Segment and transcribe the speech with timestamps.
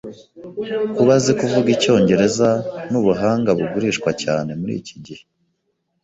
[0.95, 2.49] Kuba azi kuvuga icyongereza
[2.91, 5.23] nubuhanga bugurishwa cyane muri iki gihe.